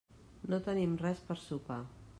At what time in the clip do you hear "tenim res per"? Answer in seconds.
0.69-1.39